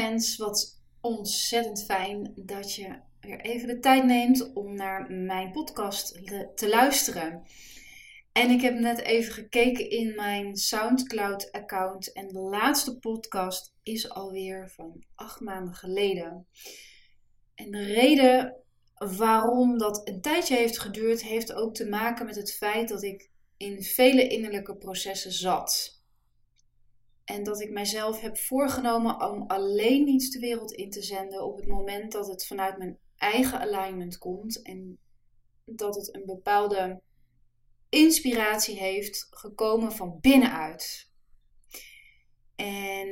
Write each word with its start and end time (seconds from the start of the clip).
mens, 0.00 0.36
wat 0.36 0.80
ontzettend 1.00 1.84
fijn 1.84 2.32
dat 2.36 2.74
je 2.74 3.00
weer 3.20 3.40
even 3.40 3.68
de 3.68 3.78
tijd 3.78 4.04
neemt 4.04 4.52
om 4.52 4.74
naar 4.74 5.10
mijn 5.10 5.50
podcast 5.50 6.20
te 6.54 6.68
luisteren. 6.68 7.42
En 8.32 8.50
ik 8.50 8.60
heb 8.60 8.78
net 8.78 9.00
even 9.00 9.32
gekeken 9.32 9.90
in 9.90 10.14
mijn 10.14 10.56
SoundCloud-account 10.56 12.12
en 12.12 12.28
de 12.28 12.38
laatste 12.38 12.98
podcast 12.98 13.74
is 13.82 14.10
alweer 14.10 14.70
van 14.70 15.04
acht 15.14 15.40
maanden 15.40 15.74
geleden. 15.74 16.46
En 17.54 17.70
de 17.70 17.84
reden 17.84 18.56
waarom 18.94 19.78
dat 19.78 20.08
een 20.08 20.20
tijdje 20.20 20.56
heeft 20.56 20.78
geduurd, 20.78 21.22
heeft 21.22 21.52
ook 21.52 21.74
te 21.74 21.88
maken 21.88 22.26
met 22.26 22.36
het 22.36 22.54
feit 22.54 22.88
dat 22.88 23.02
ik 23.02 23.30
in 23.56 23.82
vele 23.82 24.26
innerlijke 24.26 24.76
processen 24.76 25.32
zat. 25.32 25.93
En 27.24 27.42
dat 27.42 27.60
ik 27.60 27.70
mijzelf 27.70 28.20
heb 28.20 28.36
voorgenomen 28.36 29.30
om 29.30 29.44
alleen 29.46 30.08
iets 30.08 30.30
de 30.30 30.38
wereld 30.38 30.72
in 30.72 30.90
te 30.90 31.02
zenden 31.02 31.44
op 31.44 31.56
het 31.56 31.66
moment 31.66 32.12
dat 32.12 32.26
het 32.26 32.46
vanuit 32.46 32.78
mijn 32.78 32.98
eigen 33.16 33.60
alignment 33.60 34.18
komt. 34.18 34.62
En 34.62 34.98
dat 35.64 35.94
het 35.94 36.14
een 36.14 36.26
bepaalde 36.26 37.02
inspiratie 37.88 38.78
heeft 38.78 39.26
gekomen 39.30 39.92
van 39.92 40.18
binnenuit. 40.20 41.10
En 42.56 43.08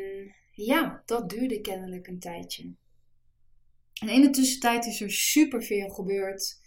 ja, 0.53 1.03
dat 1.07 1.31
duurde 1.31 1.61
kennelijk 1.61 2.07
een 2.07 2.21
tijdje. 2.21 2.75
En 4.01 4.09
in 4.09 4.21
de 4.21 4.31
tussentijd 4.31 4.87
is 4.87 5.01
er 5.01 5.11
superveel 5.11 5.89
gebeurd. 5.89 6.61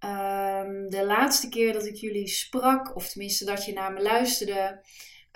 Um, 0.00 0.90
de 0.90 1.04
laatste 1.06 1.48
keer 1.48 1.72
dat 1.72 1.86
ik 1.86 1.94
jullie 1.94 2.28
sprak, 2.28 2.96
of 2.96 3.08
tenminste 3.08 3.44
dat 3.44 3.64
je 3.64 3.72
naar 3.72 3.92
me 3.92 4.02
luisterde, 4.02 4.84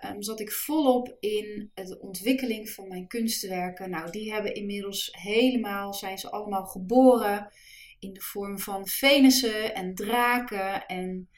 um, 0.04 0.22
zat 0.22 0.40
ik 0.40 0.52
volop 0.52 1.16
in 1.20 1.70
de 1.74 1.98
ontwikkeling 2.00 2.70
van 2.70 2.88
mijn 2.88 3.06
kunstwerken. 3.06 3.90
Nou, 3.90 4.10
die 4.10 4.32
hebben 4.32 4.54
inmiddels 4.54 5.08
helemaal, 5.12 5.94
zijn 5.94 6.18
ze 6.18 6.30
allemaal 6.30 6.64
geboren 6.64 7.52
in 7.98 8.12
de 8.12 8.20
vorm 8.20 8.58
van 8.58 8.86
Venussen 8.86 9.74
en 9.74 9.94
draken. 9.94 10.86
En 10.86 11.28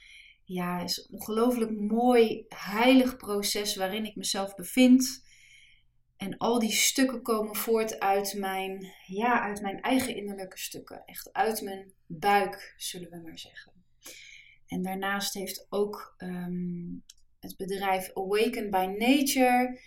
ja, 0.45 0.79
het 0.79 0.91
is 0.91 0.97
een 0.97 1.19
ongelooflijk 1.19 1.71
mooi, 1.71 2.45
heilig 2.49 3.17
proces 3.17 3.77
waarin 3.77 4.05
ik 4.05 4.17
mezelf 4.17 4.55
bevind. 4.55 5.25
En 6.17 6.37
al 6.37 6.59
die 6.59 6.73
stukken 6.73 7.23
komen 7.23 7.57
voort 7.57 7.99
uit 7.99 8.35
mijn, 8.35 8.93
ja, 9.07 9.41
uit 9.41 9.61
mijn 9.61 9.81
eigen 9.81 10.17
innerlijke 10.17 10.59
stukken. 10.59 11.03
Echt 11.05 11.33
uit 11.33 11.61
mijn 11.61 11.93
buik, 12.07 12.75
zullen 12.77 13.11
we 13.11 13.21
maar 13.25 13.39
zeggen. 13.39 13.73
En 14.67 14.83
daarnaast 14.83 15.35
heeft 15.35 15.67
ook 15.69 16.15
um, 16.19 17.05
het 17.43 17.57
bedrijf 17.57 18.11
Awaken 18.15 18.71
by 18.71 18.95
Nature 18.99 19.81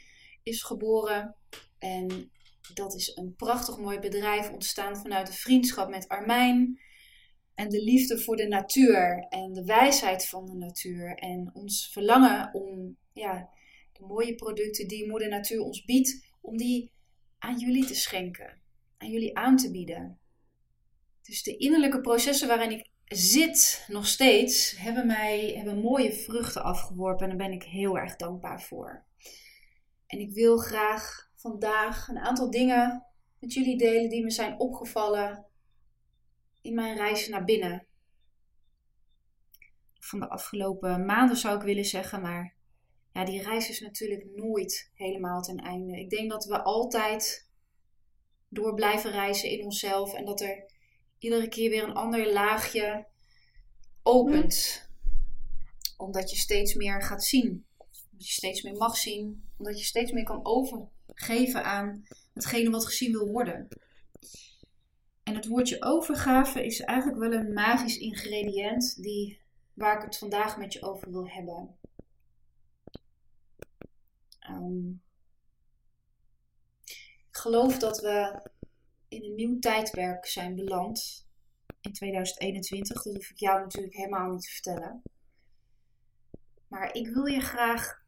is 0.43 0.63
geboren. 0.63 1.35
En 1.79 2.31
dat 2.73 2.95
is 2.95 3.15
een 3.15 3.35
prachtig 3.35 3.77
mooi 3.77 3.99
bedrijf 3.99 4.51
ontstaan 4.51 4.97
vanuit 4.97 5.27
de 5.27 5.33
vriendschap 5.33 5.89
met 5.89 6.07
Armijn. 6.07 6.79
En 7.53 7.69
de 7.69 7.83
liefde 7.83 8.19
voor 8.19 8.35
de 8.35 8.47
natuur 8.47 9.25
en 9.29 9.53
de 9.53 9.65
wijsheid 9.65 10.27
van 10.27 10.45
de 10.45 10.53
natuur. 10.53 11.15
En 11.15 11.49
ons 11.53 11.89
verlangen 11.91 12.53
om 12.53 12.97
ja, 13.11 13.49
de 13.93 14.05
mooie 14.05 14.35
producten 14.35 14.87
die 14.87 15.09
Moeder 15.09 15.29
Natuur 15.29 15.61
ons 15.61 15.85
biedt, 15.85 16.25
om 16.41 16.57
die 16.57 16.91
aan 17.39 17.57
jullie 17.57 17.85
te 17.85 17.95
schenken. 17.95 18.61
Aan 18.97 19.09
jullie 19.09 19.37
aan 19.37 19.57
te 19.57 19.71
bieden. 19.71 20.19
Dus 21.21 21.43
de 21.43 21.57
innerlijke 21.57 22.01
processen 22.01 22.47
waarin 22.47 22.71
ik 22.71 22.89
zit 23.05 23.85
nog 23.87 24.07
steeds, 24.07 24.77
hebben 24.77 25.07
mij 25.07 25.53
hebben 25.55 25.81
mooie 25.81 26.13
vruchten 26.13 26.63
afgeworpen 26.63 27.29
en 27.29 27.37
daar 27.37 27.47
ben 27.47 27.57
ik 27.57 27.63
heel 27.63 27.97
erg 27.97 28.15
dankbaar 28.15 28.61
voor. 28.61 29.05
En 30.07 30.19
ik 30.19 30.33
wil 30.33 30.57
graag 30.57 31.29
vandaag 31.35 32.07
een 32.07 32.19
aantal 32.19 32.51
dingen 32.51 33.05
met 33.39 33.53
jullie 33.53 33.77
delen 33.77 34.09
die 34.09 34.23
me 34.23 34.31
zijn 34.31 34.59
opgevallen 34.59 35.45
in 36.61 36.73
mijn 36.73 36.97
reis 36.97 37.27
naar 37.27 37.43
binnen. 37.43 37.87
Van 39.99 40.19
de 40.19 40.29
afgelopen 40.29 41.05
maanden 41.05 41.37
zou 41.37 41.55
ik 41.57 41.63
willen 41.63 41.85
zeggen, 41.85 42.21
maar 42.21 42.55
ja, 43.11 43.25
die 43.25 43.41
reis 43.41 43.69
is 43.69 43.79
natuurlijk 43.79 44.25
nooit 44.35 44.91
helemaal 44.93 45.41
ten 45.41 45.57
einde. 45.57 45.99
Ik 45.99 46.09
denk 46.09 46.31
dat 46.31 46.45
we 46.45 46.63
altijd 46.63 47.49
door 48.49 48.73
blijven 48.73 49.11
reizen 49.11 49.49
in 49.49 49.63
onszelf 49.63 50.13
en 50.13 50.25
dat 50.25 50.41
er 50.41 50.73
iedere 51.17 51.47
keer 51.47 51.69
weer 51.69 51.83
een 51.83 51.93
ander 51.93 52.33
laagje 52.33 53.05
opent. 54.03 54.83
Omdat 55.97 56.29
je 56.29 56.37
steeds 56.37 56.73
meer 56.73 57.01
gaat 57.01 57.23
zien. 57.23 57.65
Omdat 58.11 58.27
je 58.27 58.33
steeds 58.33 58.61
meer 58.61 58.77
mag 58.77 58.97
zien. 58.97 59.49
Omdat 59.57 59.79
je 59.79 59.85
steeds 59.85 60.11
meer 60.11 60.23
kan 60.23 60.45
overgeven 60.45 61.63
aan 61.63 62.03
hetgene 62.33 62.69
wat 62.69 62.85
gezien 62.85 63.11
wil 63.11 63.27
worden. 63.27 63.67
En 65.23 65.35
het 65.35 65.47
woordje 65.47 65.81
overgave 65.83 66.65
is 66.65 66.79
eigenlijk 66.79 67.19
wel 67.19 67.33
een 67.33 67.53
magisch 67.53 67.97
ingrediënt 67.97 69.01
die, 69.01 69.39
waar 69.73 69.97
ik 69.97 70.03
het 70.03 70.17
vandaag 70.17 70.57
met 70.57 70.73
je 70.73 70.81
over 70.81 71.11
wil 71.11 71.27
hebben. 71.27 71.77
Um, 74.49 75.01
ik 77.29 77.37
geloof 77.37 77.77
dat 77.77 77.99
we 77.99 78.41
in 79.15 79.23
een 79.23 79.35
nieuw 79.35 79.59
tijdperk 79.59 80.25
zijn 80.25 80.55
beland 80.55 81.27
in 81.81 81.93
2021. 81.93 83.03
Dat 83.03 83.13
hoef 83.13 83.29
ik 83.29 83.39
jou 83.39 83.61
natuurlijk 83.61 83.95
helemaal 83.95 84.29
niet 84.29 84.41
te 84.41 84.49
vertellen. 84.49 85.01
Maar 86.67 86.93
ik 86.93 87.07
wil 87.07 87.25
je 87.25 87.39
graag 87.39 88.03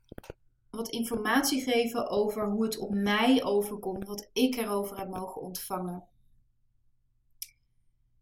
wat 0.70 0.90
informatie 0.90 1.62
geven 1.62 2.10
over 2.10 2.50
hoe 2.50 2.64
het 2.64 2.78
op 2.78 2.94
mij 2.94 3.44
overkomt, 3.44 4.08
wat 4.08 4.30
ik 4.34 4.56
erover 4.56 4.98
heb 4.98 5.10
mogen 5.10 5.42
ontvangen. 5.42 6.08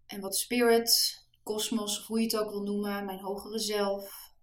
En 0.06 0.22
wat 0.22 0.36
spirit, 0.36 1.20
kosmos, 1.44 2.00
of 2.00 2.08
hoe 2.08 2.20
je 2.20 2.26
het 2.26 2.38
ook 2.38 2.50
wil 2.50 2.64
noemen, 2.64 3.06
mijn 3.06 3.20
hogere 3.20 3.60
zelf, 3.60 4.34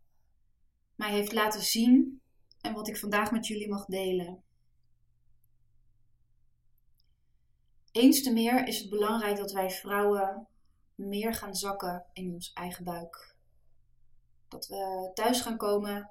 mij 0.94 1.10
heeft 1.10 1.32
laten 1.32 1.62
zien 1.62 2.20
en 2.60 2.74
wat 2.74 2.88
ik 2.88 2.96
vandaag 2.96 3.30
met 3.30 3.46
jullie 3.46 3.68
mag 3.68 3.84
delen. 3.84 4.42
Eens 7.92 8.22
te 8.22 8.32
meer 8.32 8.66
is 8.66 8.78
het 8.78 8.90
belangrijk 8.90 9.36
dat 9.36 9.52
wij 9.52 9.70
vrouwen 9.70 10.48
meer 10.94 11.34
gaan 11.34 11.54
zakken 11.54 12.04
in 12.12 12.32
ons 12.32 12.52
eigen 12.52 12.84
buik. 12.84 13.36
Dat 14.48 14.66
we 14.66 15.10
thuis 15.14 15.40
gaan 15.40 15.56
komen 15.56 16.10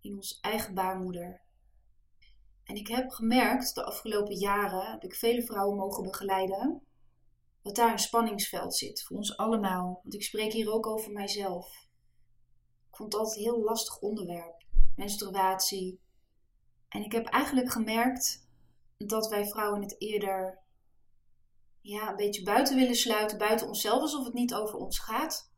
in 0.00 0.14
ons 0.14 0.38
eigen 0.40 0.74
baarmoeder. 0.74 1.40
En 2.64 2.76
ik 2.76 2.88
heb 2.88 3.10
gemerkt 3.10 3.74
de 3.74 3.84
afgelopen 3.84 4.34
jaren, 4.34 4.90
heb 4.90 5.02
ik 5.02 5.14
vele 5.14 5.42
vrouwen 5.42 5.76
mogen 5.76 6.02
begeleiden, 6.02 6.82
dat 7.62 7.74
daar 7.74 7.92
een 7.92 7.98
spanningsveld 7.98 8.76
zit 8.76 9.02
voor 9.02 9.16
ons 9.16 9.36
allemaal. 9.36 10.00
Want 10.02 10.14
ik 10.14 10.22
spreek 10.22 10.52
hier 10.52 10.72
ook 10.72 10.86
over 10.86 11.12
mijzelf. 11.12 11.88
Ik 12.90 12.96
vond 12.96 13.14
altijd 13.14 13.36
een 13.36 13.42
heel 13.42 13.62
lastig 13.62 13.98
onderwerp. 13.98 14.64
Menstruatie. 14.96 16.00
En 16.88 17.04
ik 17.04 17.12
heb 17.12 17.26
eigenlijk 17.26 17.72
gemerkt 17.72 18.48
dat 18.96 19.28
wij 19.28 19.46
vrouwen 19.46 19.82
het 19.82 20.00
eerder 20.00 20.66
ja, 21.80 22.10
een 22.10 22.16
beetje 22.16 22.42
buiten 22.42 22.76
willen 22.76 22.94
sluiten, 22.94 23.38
buiten 23.38 23.66
onszelf, 23.66 24.00
alsof 24.00 24.24
het 24.24 24.34
niet 24.34 24.54
over 24.54 24.78
ons 24.78 24.98
gaat. 24.98 25.52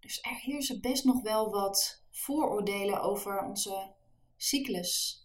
Dus 0.00 0.20
er 0.20 0.40
heersen 0.40 0.80
best 0.80 1.04
nog 1.04 1.22
wel 1.22 1.50
wat 1.50 2.04
vooroordelen 2.10 3.00
over 3.00 3.44
onze 3.44 3.94
cyclus. 4.36 5.24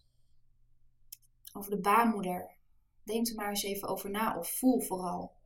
Over 1.52 1.70
de 1.70 1.80
baarmoeder. 1.80 2.56
Denk 3.02 3.28
er 3.28 3.34
maar 3.34 3.48
eens 3.48 3.62
even 3.62 3.88
over 3.88 4.10
na, 4.10 4.38
of 4.38 4.58
voel 4.58 4.80
vooral. 4.80 5.40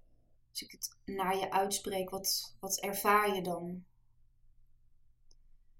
Als 0.50 0.62
ik 0.62 0.70
het 0.70 0.98
naar 1.04 1.36
je 1.36 1.50
uitspreek, 1.50 2.10
wat, 2.10 2.56
wat 2.60 2.80
ervaar 2.80 3.34
je 3.34 3.42
dan? 3.42 3.84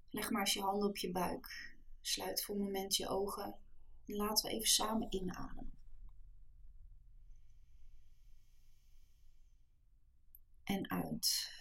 Leg 0.09 0.29
maar 0.29 0.41
eens 0.41 0.53
je 0.53 0.61
handen 0.61 0.89
op 0.89 0.97
je 0.97 1.11
buik. 1.11 1.75
Sluit 2.01 2.43
voor 2.43 2.55
een 2.55 2.61
moment 2.61 2.95
je 2.95 3.07
ogen. 3.07 3.55
En 4.05 4.15
laten 4.15 4.45
we 4.45 4.55
even 4.55 4.67
samen 4.67 5.13
inademen. 5.13 5.76
En 10.67 10.89
uit. 10.89 11.51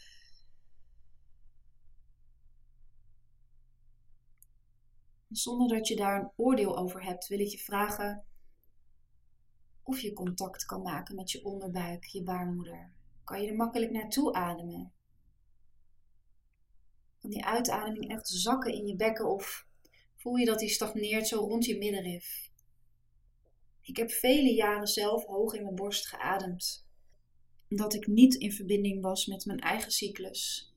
Zonder 5.29 5.69
dat 5.69 5.89
je 5.89 5.97
daar 5.97 6.21
een 6.21 6.33
oordeel 6.37 6.79
over 6.79 7.05
hebt, 7.05 7.27
wil 7.27 7.41
ik 7.41 7.49
je 7.49 7.59
vragen 7.59 8.25
of 9.83 10.01
je 10.01 10.13
contact 10.13 10.65
kan 10.65 10.83
maken 10.83 11.15
met 11.15 11.31
je 11.31 11.45
onderbuik, 11.45 12.05
je 12.05 12.23
baarmoeder. 12.23 12.93
Kan 13.25 13.43
je 13.43 13.49
er 13.49 13.57
makkelijk 13.57 13.91
naartoe 13.91 14.33
ademen? 14.33 14.93
Kan 17.19 17.31
die 17.31 17.45
uitademing 17.45 18.11
echt 18.11 18.29
zakken 18.29 18.73
in 18.73 18.87
je 18.87 18.97
bekken 18.97 19.29
of 19.29 19.67
voel 20.17 20.37
je 20.37 20.45
dat 20.45 20.59
die 20.59 20.69
stagneert 20.69 21.27
zo 21.27 21.39
rond 21.39 21.65
je 21.65 21.79
middenrif? 21.79 22.51
Ik 23.81 23.97
heb 23.97 24.11
vele 24.11 24.55
jaren 24.55 24.87
zelf 24.87 25.25
hoog 25.25 25.55
in 25.55 25.63
mijn 25.63 25.75
borst 25.75 26.07
geademd 26.07 26.86
dat 27.69 27.95
ik 27.95 28.07
niet 28.07 28.35
in 28.35 28.53
verbinding 28.53 29.03
was 29.03 29.27
met 29.27 29.45
mijn 29.45 29.61
eigen 29.61 29.91
cyclus. 29.91 30.73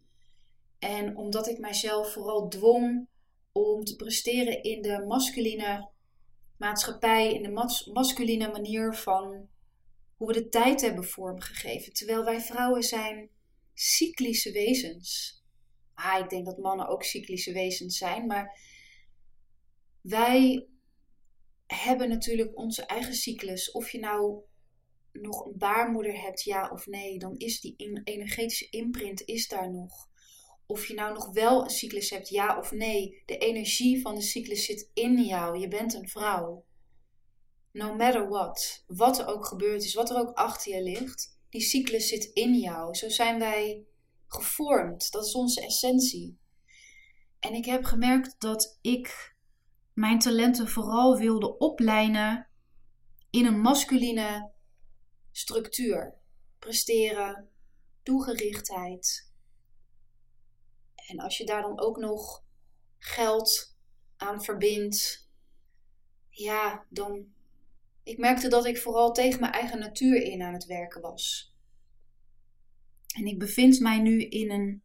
En 0.79 1.17
omdat 1.17 1.47
ik 1.47 1.59
mijzelf 1.59 2.11
vooral 2.13 2.47
dwong 2.47 3.07
om 3.51 3.83
te 3.83 3.95
presteren 3.95 4.63
in 4.63 4.81
de 4.81 5.03
masculine 5.07 5.89
maatschappij, 6.57 7.33
in 7.33 7.43
de 7.43 7.49
mas 7.49 7.85
masculine 7.85 8.51
manier 8.51 8.93
van 8.93 9.47
hoe 10.15 10.27
we 10.27 10.33
de 10.33 10.49
tijd 10.49 10.81
hebben 10.81 11.03
vormgegeven. 11.03 11.93
Terwijl 11.93 12.23
wij 12.23 12.41
vrouwen 12.41 12.83
zijn 12.83 13.29
cyclische 13.73 14.51
wezens. 14.51 15.41
Ah, 15.93 16.19
ik 16.19 16.29
denk 16.29 16.45
dat 16.45 16.57
mannen 16.57 16.87
ook 16.87 17.03
cyclische 17.03 17.53
wezens 17.53 17.97
zijn, 17.97 18.25
maar 18.25 18.59
wij 20.01 20.67
hebben 21.67 22.09
natuurlijk 22.09 22.57
onze 22.57 22.85
eigen 22.85 23.13
cyclus. 23.13 23.71
Of 23.71 23.89
je 23.89 23.99
nou 23.99 24.41
nog 25.21 25.45
een 25.45 25.57
baarmoeder 25.57 26.21
hebt, 26.21 26.43
ja 26.43 26.69
of 26.69 26.87
nee, 26.87 27.19
dan 27.19 27.37
is 27.37 27.61
die 27.61 28.01
energetische 28.03 28.69
imprint 28.69 29.21
is 29.25 29.47
daar 29.47 29.71
nog. 29.71 30.07
Of 30.65 30.87
je 30.87 30.93
nou 30.93 31.13
nog 31.13 31.33
wel 31.33 31.63
een 31.63 31.69
cyclus 31.69 32.09
hebt, 32.09 32.29
ja 32.29 32.57
of 32.57 32.71
nee, 32.71 33.23
de 33.25 33.37
energie 33.37 34.01
van 34.01 34.15
de 34.15 34.21
cyclus 34.21 34.65
zit 34.65 34.89
in 34.93 35.23
jou. 35.23 35.59
Je 35.59 35.67
bent 35.67 35.93
een 35.93 36.07
vrouw. 36.07 36.65
No 37.71 37.95
matter 37.95 38.29
what, 38.29 38.83
wat 38.87 39.19
er 39.19 39.27
ook 39.27 39.45
gebeurd 39.45 39.83
is, 39.83 39.93
wat 39.93 40.09
er 40.09 40.17
ook 40.17 40.31
achter 40.37 40.75
je 40.75 40.83
ligt, 40.83 41.37
die 41.49 41.61
cyclus 41.61 42.07
zit 42.07 42.23
in 42.33 42.53
jou. 42.53 42.95
Zo 42.95 43.09
zijn 43.09 43.39
wij 43.39 43.85
gevormd. 44.27 45.11
Dat 45.11 45.25
is 45.25 45.33
onze 45.33 45.61
essentie. 45.61 46.37
En 47.39 47.53
ik 47.53 47.65
heb 47.65 47.83
gemerkt 47.83 48.35
dat 48.39 48.79
ik 48.81 49.35
mijn 49.93 50.19
talenten 50.19 50.67
vooral 50.67 51.17
wilde 51.17 51.57
oplijnen 51.57 52.47
in 53.29 53.45
een 53.45 53.59
masculine 53.59 54.51
structuur. 55.39 56.13
Presteren, 56.59 57.49
doelgerichtheid. 58.03 59.31
En 60.95 61.19
als 61.19 61.37
je 61.37 61.45
daar 61.45 61.61
dan 61.61 61.79
ook 61.79 61.97
nog 61.97 62.43
geld 62.97 63.77
aan 64.17 64.43
verbindt, 64.43 65.29
ja, 66.29 66.85
dan. 66.89 67.37
Ik 68.03 68.17
merkte 68.17 68.47
dat 68.47 68.65
ik 68.65 68.77
vooral 68.77 69.13
tegen 69.13 69.39
mijn 69.39 69.51
eigen 69.51 69.79
natuur 69.79 70.21
in 70.21 70.41
aan 70.41 70.53
het 70.53 70.65
werken 70.65 71.01
was. 71.01 71.53
En 73.15 73.25
ik 73.25 73.39
bevind 73.39 73.79
mij 73.79 73.99
nu 73.99 74.21
in 74.23 74.51
een 74.51 74.83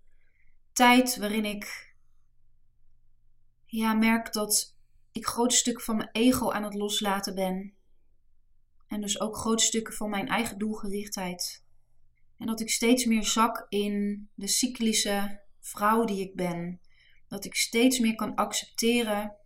tijd 0.72 1.16
waarin 1.16 1.44
ik 1.44 1.94
ja, 3.66 3.94
merk 3.94 4.32
dat 4.32 4.76
ik 5.12 5.26
grote 5.26 5.56
stukken 5.56 5.84
van 5.84 5.96
mijn 5.96 6.08
ego 6.12 6.50
aan 6.50 6.64
het 6.64 6.74
loslaten 6.74 7.34
ben. 7.34 7.74
En 8.94 9.00
dus 9.00 9.20
ook 9.20 9.36
grote 9.36 9.64
stukken 9.64 9.94
van 9.94 10.10
mijn 10.10 10.28
eigen 10.28 10.58
doelgerichtheid. 10.58 11.64
En 12.38 12.46
dat 12.46 12.60
ik 12.60 12.70
steeds 12.70 13.04
meer 13.04 13.24
zak 13.24 13.66
in 13.68 14.28
de 14.34 14.46
cyclische 14.46 15.40
vrouw 15.60 16.04
die 16.04 16.20
ik 16.20 16.34
ben. 16.34 16.80
Dat 17.28 17.44
ik 17.44 17.54
steeds 17.54 17.98
meer 17.98 18.14
kan 18.14 18.34
accepteren 18.34 19.36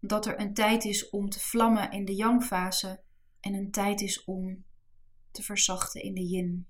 dat 0.00 0.26
er 0.26 0.40
een 0.40 0.54
tijd 0.54 0.84
is 0.84 1.10
om 1.10 1.28
te 1.28 1.40
vlammen 1.40 1.90
in 1.90 2.04
de 2.04 2.14
yang-fase 2.14 3.02
en 3.40 3.54
een 3.54 3.70
tijd 3.70 4.00
is 4.00 4.24
om 4.24 4.64
te 5.30 5.42
verzachten 5.42 6.02
in 6.02 6.14
de 6.14 6.26
yin. 6.26 6.66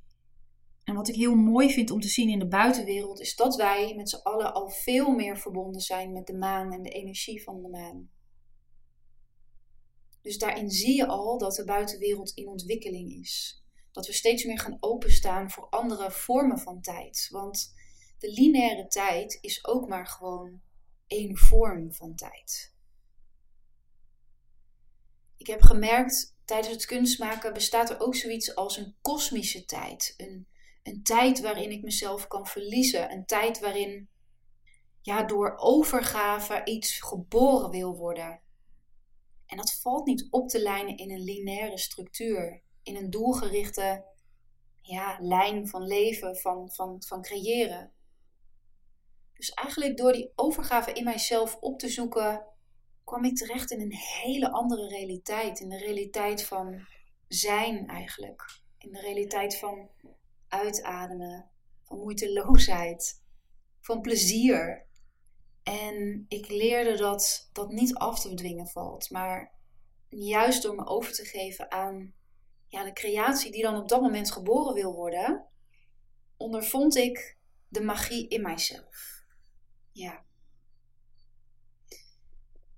En 0.85 0.95
wat 0.95 1.09
ik 1.09 1.15
heel 1.15 1.35
mooi 1.35 1.73
vind 1.73 1.91
om 1.91 2.01
te 2.01 2.09
zien 2.09 2.29
in 2.29 2.39
de 2.39 2.49
buitenwereld 2.49 3.21
is 3.21 3.37
dat 3.37 3.57
wij 3.57 3.95
met 3.95 4.09
z'n 4.09 4.23
allen 4.23 4.55
al 4.55 4.69
veel 4.69 5.11
meer 5.11 5.39
verbonden 5.39 5.81
zijn 5.81 6.13
met 6.13 6.27
de 6.27 6.37
maan 6.37 6.73
en 6.73 6.83
de 6.83 6.91
energie 6.91 7.43
van 7.43 7.63
de 7.63 7.69
maan. 7.69 8.11
Dus 10.27 10.39
daarin 10.39 10.71
zie 10.71 10.97
je 10.97 11.07
al 11.07 11.39
dat 11.39 11.55
de 11.55 11.65
buitenwereld 11.65 12.31
in 12.31 12.49
ontwikkeling 12.49 13.13
is. 13.13 13.63
Dat 13.93 14.07
we 14.07 14.13
steeds 14.13 14.45
meer 14.45 14.59
gaan 14.59 14.77
openstaan 14.81 15.51
voor 15.51 15.69
andere 15.69 16.11
vormen 16.11 16.59
van 16.59 16.81
tijd. 16.81 17.29
Want 17.31 17.75
de 18.19 18.33
lineaire 18.33 18.87
tijd 18.87 19.39
is 19.41 19.67
ook 19.67 19.89
maar 19.89 20.07
gewoon 20.07 20.61
één 21.07 21.37
vorm 21.37 21.93
van 21.93 22.15
tijd. 22.15 22.75
Ik 25.37 25.47
heb 25.47 25.63
gemerkt 25.63 26.37
tijdens 26.45 26.73
het 26.73 26.87
kunstmaken 26.87 27.53
bestaat 27.53 27.91
er 27.91 28.01
ook 28.01 28.15
zoiets 28.15 28.55
als 28.55 28.77
een 28.77 28.95
kosmische 29.01 29.65
tijd. 29.65 30.15
Een 30.17 30.47
een 30.83 31.03
tijd 31.03 31.41
waarin 31.41 31.71
ik 31.71 31.83
mezelf 31.83 32.27
kan 32.27 32.47
verliezen. 32.47 33.13
Een 33.13 33.27
tijd 33.27 33.61
waarin 33.61 34.09
ja, 35.03 35.23
door 35.23 35.57
overgave 35.57 36.65
iets 36.65 37.01
geboren 37.01 37.71
wil 37.71 37.97
worden. 37.97 38.41
En 39.47 39.57
dat 39.57 39.73
valt 39.73 40.07
niet 40.07 40.27
op 40.31 40.49
te 40.49 40.63
lijnen 40.63 40.97
in 40.97 41.11
een 41.11 41.25
lineaire 41.25 41.79
structuur. 41.79 42.63
In 42.83 42.97
een 42.97 43.11
doelgerichte 43.11 44.05
ja, 44.81 45.17
lijn 45.21 45.69
van 45.69 45.83
leven, 45.83 46.37
van, 46.37 46.71
van, 46.71 47.03
van 47.03 47.23
creëren. 47.23 47.93
Dus 49.35 49.51
eigenlijk 49.51 49.97
door 49.97 50.13
die 50.13 50.33
overgave 50.35 50.93
in 50.93 51.05
mijzelf 51.05 51.57
op 51.61 51.79
te 51.79 51.89
zoeken, 51.89 52.47
kwam 53.05 53.25
ik 53.25 53.37
terecht 53.37 53.71
in 53.71 53.81
een 53.81 53.95
hele 53.95 54.51
andere 54.51 54.89
realiteit. 54.89 55.61
In 55.61 55.69
de 55.69 55.79
realiteit 55.79 56.45
van 56.45 56.87
zijn 57.29 57.87
eigenlijk. 57.87 58.61
In 58.79 58.93
de 58.93 59.01
realiteit 59.01 59.59
van 59.59 59.89
uitademen, 60.49 61.51
van 61.83 61.99
moeiteloosheid, 61.99 63.23
van 63.81 64.01
plezier. 64.01 64.86
En 65.67 66.25
ik 66.29 66.49
leerde 66.49 66.97
dat 66.97 67.49
dat 67.53 67.71
niet 67.71 67.95
af 67.95 68.21
te 68.21 68.35
dwingen 68.35 68.67
valt, 68.67 69.11
maar 69.11 69.53
juist 70.09 70.63
door 70.63 70.75
me 70.75 70.87
over 70.87 71.13
te 71.13 71.25
geven 71.25 71.71
aan 71.71 72.15
ja, 72.69 72.85
de 72.85 72.93
creatie 72.93 73.51
die 73.51 73.63
dan 73.63 73.77
op 73.77 73.89
dat 73.89 74.01
moment 74.01 74.33
geboren 74.33 74.75
wil 74.75 74.95
worden, 74.95 75.47
ondervond 76.37 76.97
ik 76.97 77.39
de 77.69 77.81
magie 77.81 78.29
in 78.29 78.43
mijzelf. 78.43 79.25
Ja. 79.93 80.25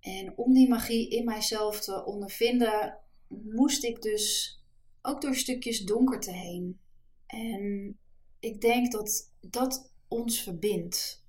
En 0.00 0.36
om 0.36 0.52
die 0.52 0.68
magie 0.68 1.08
in 1.08 1.24
mijzelf 1.24 1.80
te 1.80 2.04
ondervinden, 2.04 2.98
moest 3.28 3.84
ik 3.84 4.02
dus 4.02 4.56
ook 5.02 5.20
door 5.20 5.34
stukjes 5.34 5.80
donkerte 5.84 6.32
heen. 6.32 6.80
En 7.26 7.98
ik 8.40 8.60
denk 8.60 8.92
dat 8.92 9.32
dat 9.40 9.92
ons 10.08 10.42
verbindt. 10.42 11.26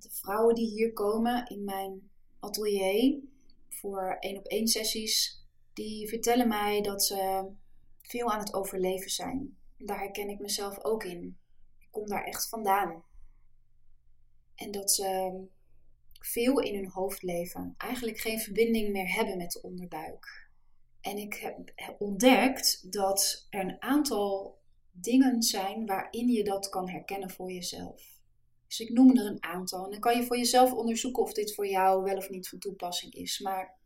De 0.00 0.10
vrouwen 0.10 0.54
die 0.54 0.70
hier 0.70 0.92
komen 0.92 1.46
in 1.46 1.64
mijn 1.64 2.10
atelier 2.40 3.20
voor 3.68 4.16
één 4.20 4.38
op 4.38 4.46
één 4.46 4.66
sessies, 4.68 5.46
die 5.72 6.08
vertellen 6.08 6.48
mij 6.48 6.80
dat 6.80 7.04
ze 7.04 7.50
veel 8.02 8.32
aan 8.32 8.38
het 8.38 8.54
overleven 8.54 9.10
zijn. 9.10 9.56
Daar 9.78 9.98
herken 9.98 10.28
ik 10.28 10.38
mezelf 10.38 10.84
ook 10.84 11.04
in. 11.04 11.38
Ik 11.78 11.88
kom 11.90 12.06
daar 12.06 12.24
echt 12.24 12.48
vandaan. 12.48 13.04
En 14.54 14.70
dat 14.70 14.90
ze 14.90 15.40
veel 16.18 16.60
in 16.60 16.74
hun 16.74 16.88
hoofd 16.88 17.22
leven, 17.22 17.74
eigenlijk 17.78 18.18
geen 18.18 18.40
verbinding 18.40 18.92
meer 18.92 19.14
hebben 19.14 19.36
met 19.36 19.50
de 19.50 19.62
onderbuik. 19.62 20.50
En 21.00 21.16
ik 21.18 21.34
heb 21.74 22.00
ontdekt 22.00 22.92
dat 22.92 23.46
er 23.50 23.60
een 23.60 23.82
aantal 23.82 24.58
dingen 24.90 25.42
zijn 25.42 25.86
waarin 25.86 26.28
je 26.28 26.44
dat 26.44 26.68
kan 26.68 26.88
herkennen 26.88 27.30
voor 27.30 27.52
jezelf. 27.52 28.20
Dus 28.72 28.80
ik 28.80 28.92
noem 28.92 29.16
er 29.16 29.26
een 29.26 29.42
aantal. 29.42 29.84
En 29.84 29.90
dan 29.90 30.00
kan 30.00 30.16
je 30.16 30.26
voor 30.26 30.36
jezelf 30.36 30.72
onderzoeken 30.72 31.22
of 31.22 31.32
dit 31.32 31.54
voor 31.54 31.66
jou 31.66 32.02
wel 32.02 32.16
of 32.16 32.30
niet 32.30 32.48
van 32.48 32.58
toepassing 32.58 33.14
is. 33.14 33.38
Maar 33.38 33.78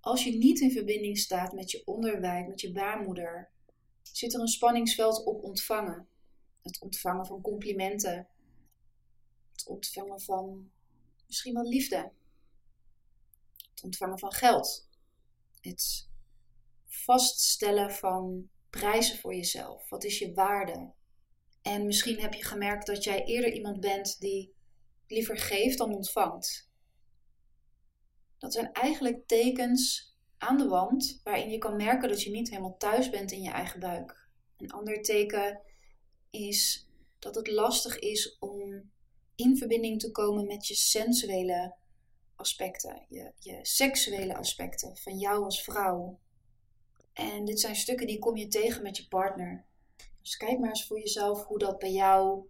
als 0.00 0.24
je 0.24 0.36
niet 0.36 0.60
in 0.60 0.72
verbinding 0.72 1.18
staat 1.18 1.52
met 1.52 1.70
je 1.70 1.82
onderwijs, 1.84 2.46
met 2.46 2.60
je 2.60 2.72
baarmoeder, 2.72 3.50
zit 4.02 4.34
er 4.34 4.40
een 4.40 4.48
spanningsveld 4.48 5.24
op 5.24 5.42
ontvangen. 5.42 6.08
Het 6.62 6.80
ontvangen 6.80 7.26
van 7.26 7.40
complimenten. 7.40 8.28
Het 9.52 9.66
ontvangen 9.66 10.20
van 10.20 10.70
misschien 11.26 11.54
wel 11.54 11.68
liefde. 11.68 12.12
Het 13.70 13.82
ontvangen 13.82 14.18
van 14.18 14.32
geld. 14.32 14.88
Het 15.60 16.08
vaststellen 16.86 17.92
van 17.92 18.48
prijzen 18.70 19.18
voor 19.18 19.34
jezelf? 19.34 19.88
Wat 19.88 20.04
is 20.04 20.18
je 20.18 20.34
waarde? 20.34 20.92
En 21.64 21.86
misschien 21.86 22.20
heb 22.20 22.34
je 22.34 22.44
gemerkt 22.44 22.86
dat 22.86 23.04
jij 23.04 23.24
eerder 23.24 23.52
iemand 23.52 23.80
bent 23.80 24.20
die 24.20 24.54
liever 25.06 25.38
geeft 25.38 25.78
dan 25.78 25.94
ontvangt. 25.94 26.70
Dat 28.38 28.52
zijn 28.52 28.72
eigenlijk 28.72 29.26
tekens 29.26 30.14
aan 30.38 30.58
de 30.58 30.68
wand 30.68 31.20
waarin 31.22 31.50
je 31.50 31.58
kan 31.58 31.76
merken 31.76 32.08
dat 32.08 32.22
je 32.22 32.30
niet 32.30 32.50
helemaal 32.50 32.76
thuis 32.76 33.10
bent 33.10 33.32
in 33.32 33.42
je 33.42 33.50
eigen 33.50 33.80
buik. 33.80 34.28
Een 34.56 34.70
ander 34.70 35.02
teken 35.02 35.60
is 36.30 36.88
dat 37.18 37.34
het 37.34 37.48
lastig 37.48 37.98
is 37.98 38.36
om 38.38 38.90
in 39.34 39.56
verbinding 39.56 40.00
te 40.00 40.10
komen 40.10 40.46
met 40.46 40.66
je 40.66 40.74
sensuele 40.74 41.74
aspecten, 42.36 43.06
je, 43.08 43.32
je 43.38 43.58
seksuele 43.62 44.36
aspecten 44.36 44.96
van 44.96 45.18
jou 45.18 45.44
als 45.44 45.62
vrouw. 45.62 46.18
En 47.12 47.44
dit 47.44 47.60
zijn 47.60 47.76
stukken 47.76 48.06
die 48.06 48.18
kom 48.18 48.36
je 48.36 48.48
tegen 48.48 48.82
met 48.82 48.96
je 48.96 49.08
partner. 49.08 49.64
Dus 50.24 50.36
kijk 50.36 50.58
maar 50.58 50.68
eens 50.68 50.86
voor 50.86 50.98
jezelf 50.98 51.44
hoe 51.44 51.58
dat 51.58 51.78
bij 51.78 51.92
jou, 51.92 52.48